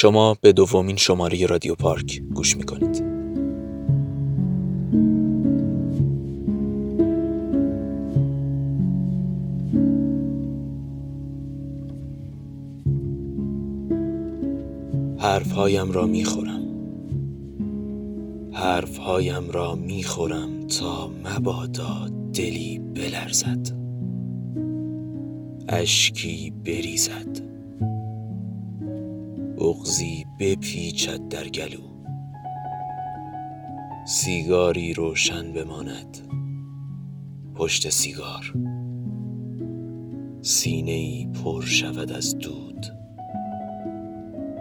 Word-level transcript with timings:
شما 0.00 0.36
به 0.40 0.52
دومین 0.52 0.96
شماره 0.96 1.46
رادیو 1.46 1.74
پارک 1.74 2.22
گوش 2.34 2.56
می‌کنید. 2.56 3.02
حرفهایم 15.18 15.92
را 15.92 16.06
می‌خورم. 16.06 16.62
حرفهایم 18.52 19.50
را 19.50 19.74
می‌خورم 19.74 20.66
تا 20.66 21.10
مبادا 21.24 22.08
دلی 22.34 22.78
بلرزد. 22.78 23.68
اشکی 25.68 26.52
بریزد. 26.64 27.49
بغزی 29.60 30.26
بپیچد 30.38 31.28
در 31.28 31.48
گلو. 31.48 31.80
سیگاری 34.06 34.94
روشن 34.94 35.52
بماند 35.52 36.18
پشت 37.54 37.88
سیگار. 37.88 38.52
سینه 40.42 40.90
ای 40.90 41.28
پر 41.44 41.64
شود 41.64 42.12
از 42.12 42.38
دود. 42.38 42.86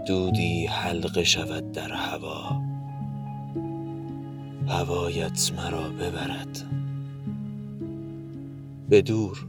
دودی 0.07 0.65
حلقه 0.65 1.23
شود 1.23 1.71
در 1.71 1.91
هوا. 1.91 2.61
هوایت 4.67 5.51
مرا 5.57 5.89
ببرد. 5.89 6.63
به 8.89 9.01
دور. 9.01 9.47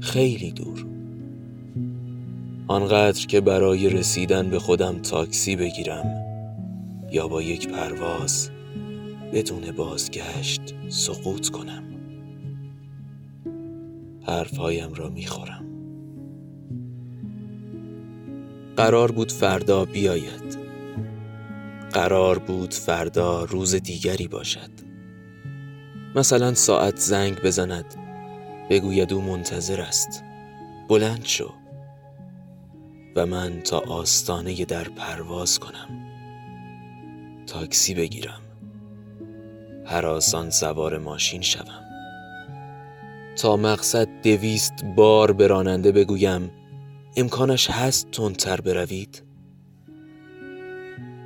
خیلی 0.00 0.52
دور. 0.52 0.93
آنقدر 2.68 3.26
که 3.26 3.40
برای 3.40 3.88
رسیدن 3.88 4.50
به 4.50 4.58
خودم 4.58 4.98
تاکسی 4.98 5.56
بگیرم 5.56 6.24
یا 7.12 7.28
با 7.28 7.42
یک 7.42 7.68
پرواز 7.68 8.50
بدون 9.32 9.72
بازگشت 9.72 10.74
سقوط 10.88 11.48
کنم. 11.48 11.84
حرفهایم 14.26 14.94
را 14.94 15.08
می‌خورم. 15.08 15.64
قرار 18.76 19.12
بود 19.12 19.32
فردا 19.32 19.84
بیاید. 19.84 20.58
قرار 21.92 22.38
بود 22.38 22.74
فردا 22.74 23.44
روز 23.44 23.74
دیگری 23.74 24.28
باشد. 24.28 24.70
مثلا 26.16 26.54
ساعت 26.54 26.96
زنگ 26.96 27.42
بزند. 27.42 27.94
بگوید 28.70 29.12
او 29.12 29.20
منتظر 29.20 29.80
است. 29.80 30.24
بلند 30.88 31.24
شو. 31.24 31.63
و 33.16 33.26
من 33.26 33.60
تا 33.60 33.78
آستانه 33.78 34.64
در 34.64 34.84
پرواز 34.84 35.58
کنم. 35.58 35.88
تاکسی 37.46 37.94
بگیرم. 37.94 38.40
آسان 40.04 40.50
سوار 40.50 40.98
ماشین 40.98 41.42
شوم. 41.42 41.84
تا 43.36 43.56
مقصد 43.56 44.08
دویست 44.22 44.84
بار 44.96 45.32
به 45.32 45.46
راننده 45.46 45.92
بگویم 45.92 46.50
امکانش 47.16 47.70
هست 47.70 48.10
تندتر 48.10 48.60
بروید؟ 48.60 49.22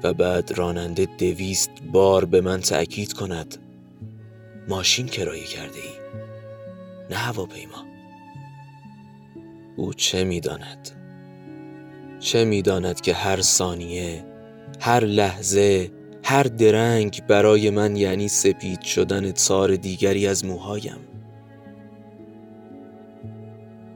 و 0.03 0.15
بعد 0.15 0.53
راننده 0.53 1.09
دویست 1.19 1.71
بار 1.93 2.25
به 2.25 2.41
من 2.41 2.61
تأکید 2.61 3.13
کند 3.13 3.57
ماشین 4.69 5.07
کرایه 5.07 5.45
کرده 5.45 5.79
ای 5.79 6.19
نه 7.11 7.17
هواپیما. 7.17 7.85
او 9.77 9.95
چه 9.95 10.25
می‌داند؟ 10.25 10.98
چه 12.21 12.45
می‌داند 12.45 13.01
که 13.01 13.15
هر 13.15 13.41
ثانیه 13.41 14.25
هر 14.81 15.05
لحظه 15.05 15.91
هر 16.25 16.43
درنگ 16.43 17.23
برای 17.27 17.71
من 17.71 17.97
یعنی 17.97 18.29
سپید 18.29 18.83
شدن 18.83 19.31
تار 19.31 19.77
دیگری 19.77 20.27
از 20.27 20.45
موهایم. 20.45 20.99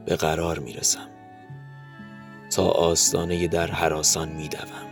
به 0.05 0.15
قرار 0.15 0.59
می‌رسم 0.59 1.09
تا 2.51 2.63
آستانه 2.63 3.47
در 3.47 3.71
حراسان 3.71 4.29
میدوم. 4.29 4.87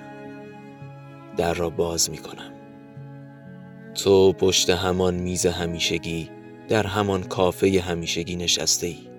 در 1.37 1.53
را 1.53 1.69
باز 1.69 2.09
می‌کنم. 2.09 2.51
تو 3.95 4.33
پشت 4.33 4.69
همان 4.69 5.15
میز 5.15 5.45
همیشگی 5.45 6.29
در 6.67 6.87
همان 6.87 7.23
کافه 7.23 7.83
همیشگی 7.85 8.35
نشسته 8.35 8.87
ای 8.87 9.10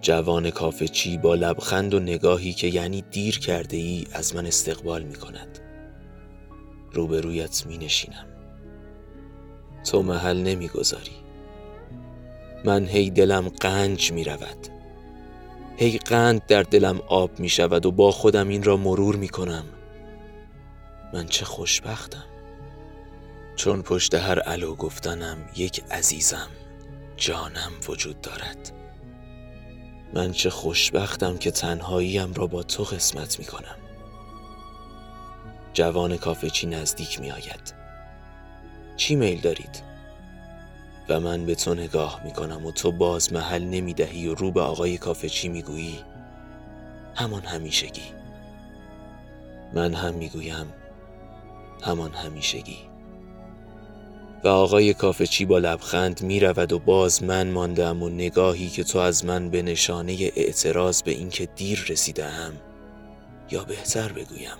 جوان 0.00 0.50
کافه 0.50 0.88
چی 0.88 1.18
با 1.18 1.34
لبخند 1.34 1.94
و 1.94 2.00
نگاهی 2.00 2.52
که 2.52 2.66
یعنی 2.66 3.02
دیر 3.02 3.38
کرده 3.38 3.76
ای 3.76 4.06
از 4.12 4.36
من 4.36 4.46
استقبال 4.46 5.02
می 5.02 5.14
کند 5.14 5.58
روبرویت 6.92 7.66
می 7.66 7.78
نشینم 7.78 8.26
تو 9.84 10.02
محل 10.02 10.42
نمی 10.42 10.68
گذاری 10.68 11.16
من 12.64 12.86
هی 12.86 13.10
دلم 13.10 13.48
قنج 13.48 14.12
می 14.12 14.24
رود 14.24 14.68
هی 15.76 15.98
قند 15.98 16.46
در 16.46 16.62
دلم 16.62 17.00
آب 17.08 17.38
می 17.38 17.48
شود 17.48 17.86
و 17.86 17.92
با 17.92 18.10
خودم 18.10 18.48
این 18.48 18.62
را 18.62 18.76
مرور 18.76 19.16
می 19.16 19.28
کنم 19.28 19.64
من 21.12 21.26
چه 21.26 21.44
خوشبختم. 21.44 22.24
چون 23.56 23.82
پشت 23.82 24.14
هر 24.14 24.40
علو 24.40 24.74
گفتنم 24.74 25.48
یک 25.56 25.82
عزیزم 25.90 26.48
جانم 27.16 27.72
وجود 27.88 28.20
دارد. 28.20 28.72
من 30.16 30.32
چه 30.32 30.50
خوشبختم 30.50 31.38
که 31.38 31.50
تنهاییم 31.50 32.34
را 32.34 32.46
با 32.46 32.62
تو 32.62 32.82
قسمت 32.82 33.38
می 33.38 33.44
کنم 33.44 33.76
جوان 35.72 36.16
کافه 36.16 36.50
چی 36.50 36.66
نزدیک 36.66 37.20
می 37.20 37.30
آید 37.30 37.74
چی 38.96 39.16
میل 39.16 39.40
دارید؟ 39.40 39.82
و 41.08 41.20
من 41.20 41.46
به 41.46 41.54
تو 41.54 41.74
نگاه 41.74 42.20
می 42.24 42.30
کنم 42.32 42.66
و 42.66 42.72
تو 42.72 42.92
باز 42.92 43.32
محل 43.32 43.64
نمی 43.64 43.94
دهی 43.94 44.28
و 44.28 44.34
رو 44.34 44.50
به 44.50 44.60
آقای 44.60 44.98
کافه 44.98 45.28
چی 45.28 45.48
می 45.48 45.62
گویی 45.62 46.00
همان 47.14 47.42
همیشگی. 47.42 48.12
من 49.74 49.94
هم 49.94 50.14
می 50.14 50.28
گویم 50.28 50.72
همان 51.82 52.12
همیشگی. 52.12 52.78
و 54.44 54.48
آقای 54.48 54.94
کافچی 54.94 55.44
با 55.44 55.58
لبخند 55.58 56.22
می 56.22 56.40
رود 56.40 56.72
و 56.72 56.78
باز 56.78 57.22
من 57.22 57.50
ماندم 57.50 58.02
و 58.02 58.08
نگاهی 58.08 58.68
که 58.68 58.84
تو 58.84 58.98
از 58.98 59.24
من 59.24 59.50
به 59.50 59.62
نشانه 59.62 60.32
اعتراض 60.36 61.02
به 61.02 61.10
اینکه 61.10 61.46
دیر 61.46 61.86
رسیدم 61.88 62.52
یا 63.50 63.64
بهتر 63.64 64.12
بگویم 64.12 64.56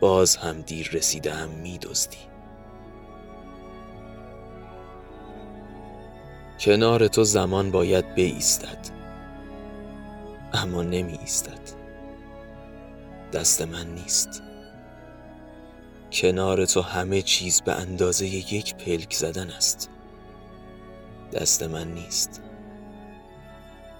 باز 0.00 0.36
هم 0.36 0.60
دیر 0.60 0.90
رسیدم 0.92 1.48
می 1.48 1.78
دزدی. 1.78 2.30
کنار 6.60 7.08
تو 7.08 7.24
زمان 7.24 7.70
باید 7.70 8.14
بایستد 8.14 8.78
اما 10.52 10.82
نمی 10.82 11.18
ایستد 11.20 11.60
دست 13.32 13.62
من 13.62 13.86
نیست 13.86 14.42
کنار 16.12 16.64
تو 16.64 16.80
همه 16.80 17.22
چیز 17.22 17.60
به 17.60 17.72
اندازه 17.72 18.26
یک 18.26 18.74
پلک 18.74 19.12
زدن 19.12 19.50
است. 19.50 19.90
دست 21.32 21.62
من 21.62 21.94
نیست. 21.94 22.42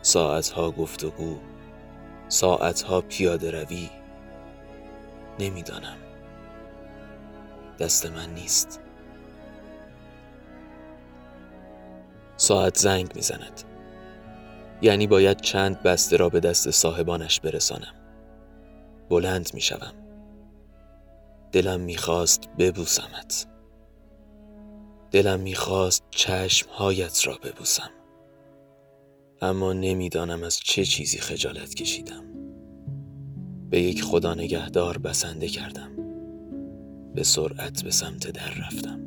ساعتها 0.02 0.70
گفتگو 0.70 1.36
ساعتها 2.28 3.00
پیاده 3.00 3.50
روی 3.50 3.90
نمی‌دانم. 5.38 5.96
دست 7.78 8.06
من 8.06 8.34
نیست. 8.34 8.80
ساعت 12.36 12.78
زنگ 12.78 13.12
می‌زند. 13.14 13.62
یعنی 14.82 15.06
باید 15.06 15.40
چند 15.40 15.82
بسته 15.82 16.16
را 16.16 16.28
به 16.28 16.40
دست 16.40 16.70
صاحبانش 16.70 17.40
برسانم. 17.40 17.94
بلند 19.08 19.50
می‌شوم. 19.54 20.09
دلم 21.52 21.80
می‌خواست 21.80 22.48
ببوسمت. 22.58 23.46
دلم 25.10 25.40
می‌خواست 25.40 26.02
چشمهایت 26.10 27.26
را 27.26 27.38
ببوسم. 27.44 27.90
اما 29.42 29.72
نمی‌دانم 29.72 30.42
از 30.42 30.56
چه 30.56 30.84
چیزی 30.84 31.18
خجالت 31.18 31.74
کشیدم. 31.74 32.24
به 33.70 33.80
یک 33.80 34.02
خدا 34.02 34.34
نگهدار 34.34 34.98
بسنده 34.98 35.48
کردم. 35.48 35.90
به 37.14 37.22
سرعت 37.22 37.84
به 37.84 37.90
سمت 37.90 38.30
در 38.30 38.50
رفتم. 38.66 39.00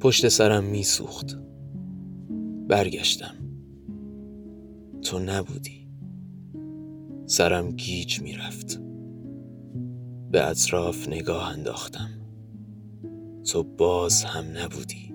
پشت 0.00 0.28
سرم 0.28 0.64
میسوخت. 0.64 1.38
برگشتم. 2.68 3.34
تو 5.02 5.18
نبودی. 5.18 5.79
سرم 7.30 7.70
گیج 7.70 8.20
می‌رفت 8.20 8.80
به 10.30 10.48
اطراف 10.48 11.08
نگاه 11.08 11.48
انداختم 11.48 12.10
تو 13.50 13.62
باز 13.62 14.24
هم 14.24 14.44
نبودی 14.58 15.14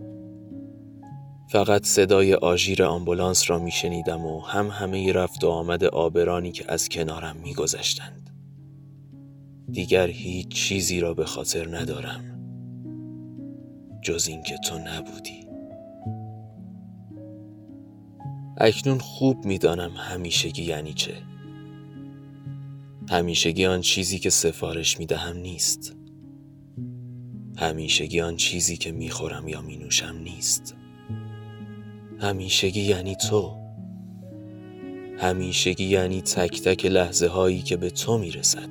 فقط 1.49 1.85
صدای 1.85 2.33
آژیر 2.33 2.83
آمبولانس 2.83 3.49
را 3.49 3.59
میشنیدم 3.59 4.25
و 4.25 4.39
هم 4.39 4.67
همه 4.67 5.13
رفت 5.13 5.43
و 5.43 5.49
آمد 5.49 5.83
آبرانی 5.83 6.51
که 6.51 6.65
از 6.67 6.89
کنارم 6.89 7.37
میگذشتند. 7.43 8.29
دیگر 9.71 10.07
هیچ 10.07 10.47
چیزی 10.47 10.99
را 10.99 11.13
به 11.13 11.25
خاطر 11.25 11.77
ندارم 11.77 12.23
جز 14.01 14.27
اینکه 14.27 14.57
تو 14.57 14.77
نبودی. 14.77 15.47
اکنون 18.57 18.99
خوب 18.99 19.45
می‌دانم 19.45 19.91
همیشگی 19.91 20.63
یعنی 20.63 20.93
چه. 20.93 21.34
همیشگی 23.09 23.65
آن 23.65 23.81
چیزی 23.81 24.19
که 24.19 24.29
سفارش 24.29 24.99
می‌دهم 24.99 25.37
نیست. 25.37 25.95
همیشگی 27.57 28.21
آن 28.21 28.35
چیزی 28.35 28.77
که 28.77 28.91
می‌خورم 28.91 29.47
یا 29.47 29.61
مینوشم 29.61 30.15
نیست. 30.23 30.75
همیشگی 32.19 32.81
یعنی 32.81 33.15
تو. 33.15 33.57
همیشگی 35.17 35.83
یعنی 35.83 36.21
تک 36.21 36.61
تک 36.61 36.85
لحظه 36.85 37.27
هایی 37.27 37.61
که 37.61 37.77
به 37.77 37.89
تو 37.89 38.17
می‌رسد. 38.17 38.69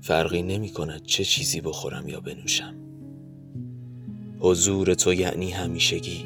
فرقی 0.00 0.42
نمی 0.42 0.68
کند 0.68 1.02
چه 1.02 1.24
چیزی 1.24 1.60
بخورم 1.60 2.08
یا 2.08 2.20
بنوشم. 2.20 2.74
حضور 4.38 4.94
تو 4.94 5.14
یعنی 5.14 5.50
همیشگی. 5.50 6.24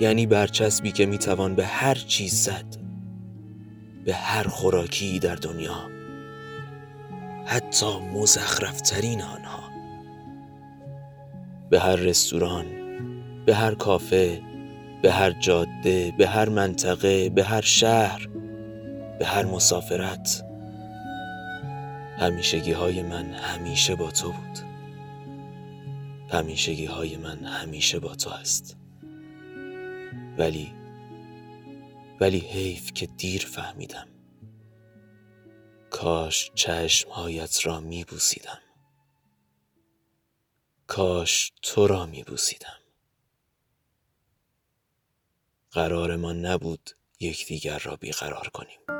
یعنی 0.00 0.26
برچسبی 0.26 0.92
که 0.92 1.06
می‌توان 1.06 1.54
به 1.54 1.66
هر 1.66 1.94
چیز 1.94 2.34
زد. 2.34 2.79
به 4.04 4.14
هر 4.14 4.48
خوراکی 4.48 5.18
در 5.18 5.34
دنیا 5.34 5.90
حتی 7.46 7.98
مزخرفترین 7.98 9.22
آنها. 9.22 9.70
به 11.70 11.80
هر 11.80 11.96
رستوران 11.96 12.66
به 13.46 13.54
هر 13.54 13.74
کافه 13.74 14.42
به 15.02 15.12
هر 15.12 15.30
جاده 15.30 16.14
به 16.18 16.26
هر 16.26 16.48
منطقه 16.48 17.28
به 17.28 17.44
هر 17.44 17.60
شهر 17.60 18.28
به 19.18 19.26
هر 19.26 19.44
مسافرت 19.44 20.44
همیشگی 22.18 22.72
های 22.72 23.02
من 23.02 23.24
همیشه 23.34 23.94
با 23.94 24.10
تو 24.10 24.32
بود. 24.32 24.58
همیشگی 26.32 26.86
های 26.86 27.16
من 27.16 27.44
همیشه 27.44 27.98
با 27.98 28.14
تو 28.14 28.30
است 28.30 28.76
ولی 30.38 30.72
ولی 32.20 32.38
حیف 32.38 32.92
که 32.92 33.06
دیر 33.06 33.46
فهمیدم. 33.46 34.08
کاش 35.90 36.50
چشمهایت 36.54 37.66
را 37.66 37.80
می 37.80 38.04
بوسیدم 38.04 38.58
کاش 40.86 41.52
تو 41.62 41.86
را 41.86 42.06
می 42.06 42.22
بوسیدم 42.22 42.78
قرارمان 45.70 46.46
نبود 46.46 46.90
یکدیگر 47.20 47.78
را 47.78 47.96
بیقرار 47.96 48.48
کنیم. 48.48 48.99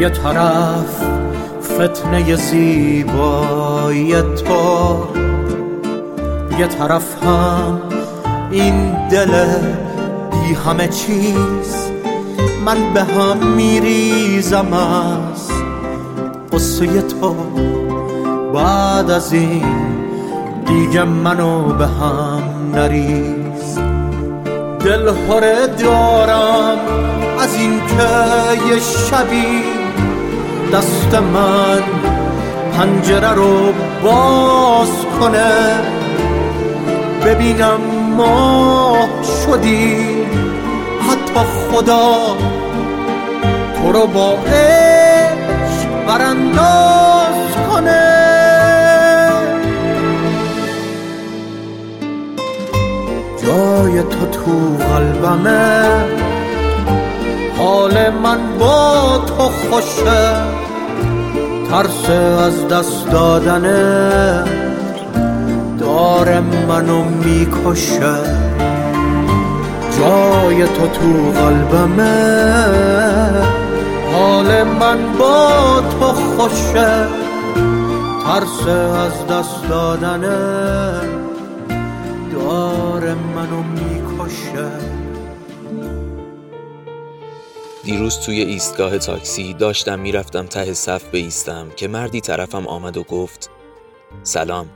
یه 0.00 0.08
طرف 0.08 1.02
فتنه 1.62 2.36
زیبایی 2.36 4.22
تو 4.22 5.04
یه 6.58 6.66
طرف 6.66 7.24
هم 7.24 7.80
این 8.50 9.08
دل 9.08 9.44
بی 10.30 10.54
همه 10.54 10.88
چیز. 10.88 11.90
من 12.64 12.92
به 12.94 13.04
هم 13.04 13.46
میریزم 13.46 14.72
از 14.72 15.50
قصه 16.52 17.02
تو. 17.02 17.34
بعد 18.54 19.10
از 19.10 19.32
این 19.32 19.64
دیگه 20.66 21.04
منو 21.04 21.72
به 21.72 21.86
هم 21.86 22.42
نریز. 22.74 23.78
دل 24.84 25.08
هره 25.28 25.66
دارم 25.66 26.78
از 27.40 27.54
این 27.54 27.80
که 27.86 28.74
یه 28.74 28.80
شبی 28.80 29.79
دست 30.72 31.14
من 31.14 31.82
پنجره 32.72 33.34
رو 33.34 33.72
باز 34.02 34.88
کنه. 35.20 35.80
ببینم 37.24 37.80
ما 38.16 38.96
شدی 39.44 40.06
حتی 41.00 41.40
خدا 41.70 42.36
تو 43.76 43.92
رو 43.92 44.06
با 44.06 44.30
عشق 44.30 46.06
برانداز 46.06 47.36
کنه. 47.70 48.30
جای 53.42 54.02
تو 54.02 54.26
تو 54.26 54.84
قلبمه 54.94 55.90
حال 57.58 58.10
من 58.10 58.58
با 58.58 59.18
تو 59.26 59.42
خوشه. 59.42 60.59
ترس 61.70 62.10
از 62.10 62.68
دست 62.68 63.10
دادنه 63.10 64.44
داره 65.78 66.40
منو 66.40 67.04
می‌کشه. 67.04 68.14
جای 69.98 70.64
تو 70.66 70.86
تو 70.86 71.40
قلبمه. 71.40 72.14
حال 74.12 74.62
من 74.62 74.98
با 75.18 75.82
تو 75.90 76.06
خوشه. 76.06 77.06
ترس 78.24 78.68
از 78.68 79.26
دست 79.26 79.68
دادنه 79.68 80.38
داره 82.32 83.14
منو 83.14 83.62
می‌کشه. 83.62 84.99
دیروز 87.84 88.18
توی 88.18 88.40
ایستگاه 88.40 88.98
تاکسی 88.98 89.54
داشتم 89.54 89.98
می‌رفتم 89.98 90.46
ته 90.46 90.74
صف 90.74 91.04
ایستم 91.12 91.70
که 91.76 91.88
مردی 91.88 92.20
طرفم 92.20 92.66
آمد 92.66 92.96
و 92.96 93.02
گفت 93.02 93.50
سلام 94.22 94.70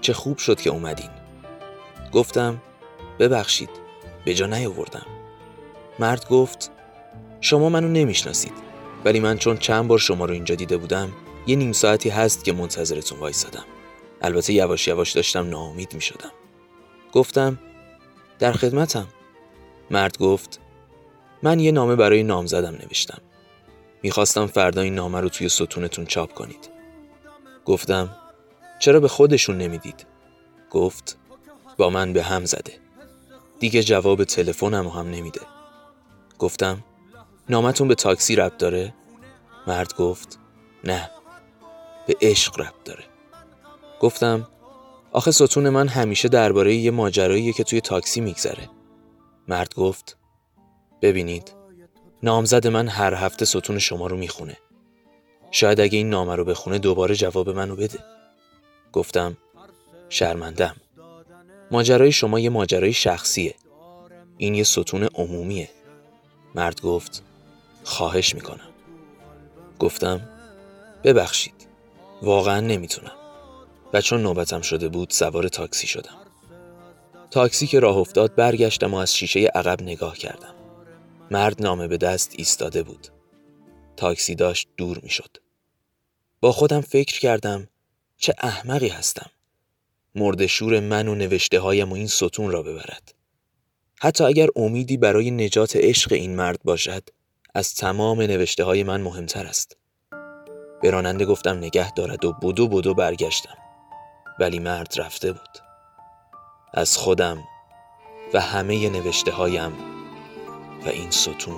چه 0.00 0.12
خوب 0.12 0.38
شد 0.38 0.60
که 0.60 0.70
اومدین. 0.70 1.10
گفتم 2.12 2.62
ببخشید 3.18 3.70
به 4.24 4.34
جا 4.34 4.46
نیاوردم. 4.46 5.06
مرد 5.98 6.28
گفت 6.28 6.70
شما 7.40 7.68
منو 7.68 7.88
نمی‌شناسید 7.88 8.52
ولی 9.04 9.20
من 9.20 9.38
چون 9.38 9.56
چند 9.56 9.88
بار 9.88 9.98
شما 9.98 10.24
رو 10.24 10.34
اینجا 10.34 10.54
دیده 10.54 10.76
بودم 10.76 11.12
یه 11.46 11.56
نیم 11.56 11.72
ساعتی 11.72 12.08
هست 12.08 12.44
که 12.44 12.52
منتظرتون 12.52 13.18
وایسادم. 13.18 13.64
البته 14.22 14.52
یواش 14.52 14.88
یواش 14.88 15.12
داشتم 15.12 15.50
ناامید 15.50 15.94
می 15.94 16.00
شدم 16.00 16.32
گفتم 17.12 17.58
در 18.38 18.52
خدمتم. 18.52 19.06
مرد 19.90 20.18
گفت 20.18 20.60
من 21.44 21.60
یه 21.60 21.72
نامه 21.72 21.96
برای 21.96 22.22
نامزدم 22.22 22.74
نوشتم. 22.74 23.18
می‌خواستم 24.02 24.46
فردا 24.46 24.80
این 24.80 24.94
نامه 24.94 25.20
رو 25.20 25.28
توی 25.28 25.48
ستونتون 25.48 26.06
چاپ 26.06 26.32
کنید. 26.32 26.70
گفتم 27.64 28.16
چرا 28.78 29.00
به 29.00 29.08
خودشون 29.08 29.58
نمی‌دید؟ 29.58 30.06
گفت 30.70 31.18
با 31.76 31.90
من 31.90 32.12
به 32.12 32.22
هم 32.22 32.44
زده. 32.44 32.72
دیگه 33.58 33.82
جواب 33.82 34.24
تلفنم 34.24 34.88
هم 34.88 35.10
نمیده. 35.10 35.40
گفتم 36.38 36.84
نامتون 37.48 37.88
به 37.88 37.94
تاکسی 37.94 38.36
ربط 38.36 38.56
داره؟ 38.56 38.94
مرد 39.66 39.94
گفت 39.94 40.38
نه 40.84 41.10
به 42.06 42.16
عشق 42.20 42.60
ربط 42.60 42.84
داره. 42.84 43.04
گفتم 44.00 44.48
آخه 45.12 45.30
ستون 45.30 45.68
من 45.68 45.88
همیشه 45.88 46.28
درباره 46.28 46.74
یه 46.74 46.90
ماجراییه 46.90 47.52
که 47.52 47.64
توی 47.64 47.80
تاکسی 47.80 48.20
میگذره. 48.20 48.68
مرد 49.48 49.74
گفت 49.74 50.18
ببینید. 51.04 51.52
نامزد 52.22 52.66
من 52.66 52.88
هر 52.88 53.14
هفته 53.14 53.44
ستون 53.44 53.78
شما 53.78 54.06
رو 54.06 54.16
می‌خونه. 54.16 54.56
شاید 55.50 55.80
اگه 55.80 55.98
این 55.98 56.10
نامه 56.10 56.36
رو 56.36 56.44
بخونه 56.44 56.78
دوباره 56.78 57.14
جواب 57.14 57.50
منو 57.50 57.76
بده. 57.76 57.98
گفتم 58.92 59.36
شرمندم 60.08 60.76
ماجرای 61.70 62.12
شما 62.12 62.40
یه 62.40 62.50
ماجرای 62.50 62.92
شخصیه. 62.92 63.54
این 64.38 64.54
یه 64.54 64.64
ستون 64.64 65.08
عمومیه. 65.14 65.70
مرد 66.54 66.80
گفت 66.80 67.22
خواهش 67.84 68.34
می‌کنم. 68.34 68.70
گفتم 69.78 70.20
ببخشید. 71.04 71.66
واقعا 72.22 72.60
نمی‌تونم. 72.60 73.16
و 73.92 74.00
چون 74.00 74.22
نوبتم 74.22 74.60
شده 74.60 74.88
بود 74.88 75.10
سوار 75.10 75.48
تاکسی 75.48 75.86
شدم. 75.86 76.16
تاکسی 77.30 77.66
که 77.66 77.80
راه 77.80 77.96
افتاد 77.96 78.34
برگشتم 78.34 78.94
و 78.94 78.96
از 78.96 79.16
شیشه 79.16 79.40
عقب 79.40 79.82
نگاه 79.82 80.16
کردم. 80.18 80.54
مرد 81.30 81.62
نامه 81.62 81.88
به 81.88 81.96
دست 81.96 82.34
ایستاده 82.38 82.82
بود. 82.82 83.08
تاکسی 83.96 84.34
داشت 84.34 84.68
دور 84.76 85.00
می‌شد. 85.02 85.36
با 86.40 86.52
خودم 86.52 86.80
فکر 86.80 87.20
کردم 87.20 87.68
چه 88.16 88.34
احمقی 88.38 88.88
هستم. 88.88 89.30
مردشور 90.14 90.80
من 90.80 91.08
و 91.08 91.14
نوشته 91.14 91.60
هایم 91.60 91.92
و 91.92 91.94
این 91.94 92.06
ستون 92.06 92.50
را 92.50 92.62
ببرد. 92.62 93.14
حتی 94.00 94.24
اگر 94.24 94.48
امیدی 94.56 94.96
برای 94.96 95.30
نجات 95.30 95.76
عشق 95.76 96.12
این 96.12 96.36
مرد 96.36 96.62
باشد 96.64 97.02
از 97.54 97.74
تمام 97.74 98.20
نوشته 98.20 98.64
های 98.64 98.82
من 98.82 99.00
مهمتر 99.00 99.46
است. 99.46 99.76
به 100.82 100.90
راننده 100.90 101.24
گفتم 101.24 101.56
نگه 101.56 101.92
دارد 101.92 102.24
و 102.24 102.32
بدو 102.32 102.68
بدو 102.68 102.94
برگشتم. 102.94 103.58
ولی 104.40 104.58
مرد 104.58 104.94
رفته 104.96 105.32
بود. 105.32 105.58
از 106.74 106.96
خودم 106.96 107.44
و 108.34 108.40
همه 108.40 108.90
نوشته 108.90 109.30
هایم 109.30 109.93
و 110.86 110.88
این 110.88 111.10
ستون 111.10 111.54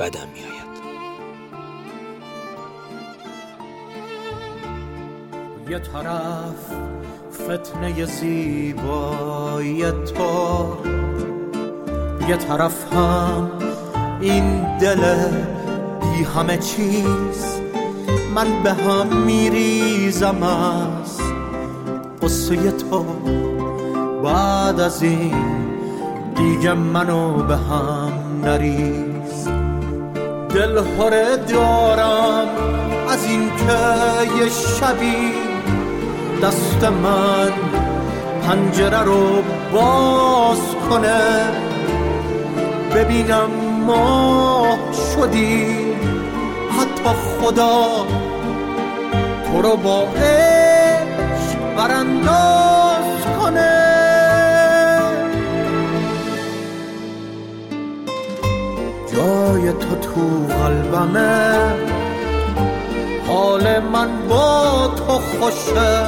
بدم 0.00 0.28
می 0.34 0.40
آید 0.40 0.70
یه 5.70 5.78
طرف 5.78 6.72
فتنه 7.44 8.04
زیبایی 8.04 9.90
تو 9.90 10.76
یه 12.28 12.36
طرف 12.36 12.92
هم 12.92 13.50
این 14.20 14.78
دل 14.78 15.28
بی 16.00 16.24
همه 16.24 16.58
چیز. 16.58 17.60
من 18.34 18.62
به 18.62 18.72
هم 18.72 19.16
میریزم 19.16 20.42
از 20.42 21.20
قصه 22.22 22.72
تو. 22.72 23.04
بعد 24.24 24.80
از 24.80 25.02
این 25.02 25.60
دیگه 26.36 26.74
منو 26.74 27.42
به 27.42 27.56
هم 27.56 28.09
نریز. 28.44 29.48
دل 30.54 30.78
هره 30.78 31.36
دارم 31.36 32.48
از 33.08 33.24
این 33.24 33.50
که 33.56 34.42
یه 34.44 34.48
شبی 34.50 35.32
دست 36.42 36.84
من 36.84 37.52
پنجره 38.42 39.02
رو 39.02 39.42
باز 39.72 40.58
کنه. 40.90 41.20
ببینم 42.94 43.50
ما 43.86 44.78
شدی 45.14 45.76
حتی 46.78 47.10
خدا 47.40 48.06
تو 49.46 49.62
رو 49.62 49.76
با 49.76 50.02
عشق 50.02 51.74
برانداز 51.76 53.20
کنه. 53.40 53.79
جای 59.12 59.72
تو 59.72 59.96
تو 59.96 60.54
قلبمه. 60.54 61.56
حال 63.28 63.78
من 63.92 64.08
با 64.28 64.88
تو 64.96 65.12
خوشه. 65.12 66.02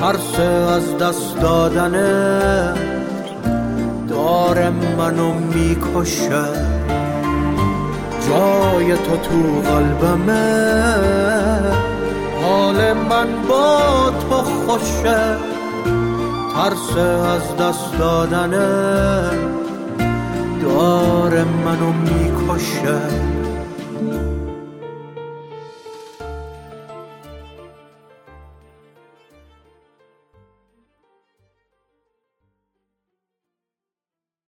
ترس 0.00 0.40
از 0.74 0.98
دست 0.98 1.40
دادنه. 1.40 2.72
داره 4.08 4.70
منو 4.98 5.32
می‌کشه. 5.32 6.44
جای 8.28 8.92
تو 8.96 9.16
تو 9.16 9.70
قلبمه. 9.70 10.94
حال 12.42 12.92
من 12.92 13.28
با 13.48 13.78
تو 14.20 14.36
خوشه. 14.36 15.36
ترس 16.54 16.96
از 16.98 17.56
دست 17.56 17.98
دادنه. 17.98 19.59
دار 20.60 21.44
منو 21.44 21.92
می‌کشد. 21.92 23.39